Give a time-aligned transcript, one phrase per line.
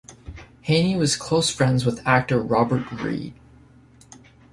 [0.61, 3.35] Haney was close friends with actor Robert Reed.